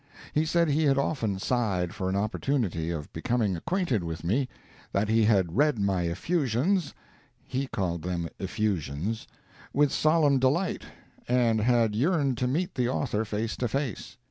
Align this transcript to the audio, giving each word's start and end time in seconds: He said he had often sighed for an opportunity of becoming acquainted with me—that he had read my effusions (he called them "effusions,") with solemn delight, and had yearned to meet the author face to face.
He 0.33 0.45
said 0.45 0.67
he 0.67 0.85
had 0.85 0.97
often 0.97 1.37
sighed 1.37 1.93
for 1.93 2.09
an 2.09 2.15
opportunity 2.15 2.89
of 2.89 3.13
becoming 3.13 3.55
acquainted 3.55 4.03
with 4.03 4.23
me—that 4.23 5.09
he 5.09 5.25
had 5.25 5.55
read 5.55 5.77
my 5.77 6.05
effusions 6.07 6.95
(he 7.45 7.67
called 7.67 8.01
them 8.01 8.27
"effusions,") 8.39 9.27
with 9.73 9.91
solemn 9.93 10.39
delight, 10.39 10.81
and 11.27 11.61
had 11.61 11.93
yearned 11.93 12.39
to 12.39 12.47
meet 12.47 12.73
the 12.73 12.89
author 12.89 13.23
face 13.25 13.55
to 13.57 13.67
face. 13.67 14.17